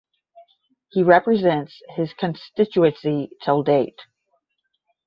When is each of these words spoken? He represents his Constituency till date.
He 0.89 1.03
represents 1.03 1.79
his 1.95 2.11
Constituency 2.13 3.29
till 3.45 3.61
date. 3.61 4.01